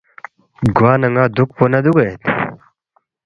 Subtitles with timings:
[0.77, 2.19] گوانہ ن٘ا دُوکپو نہ دُوگید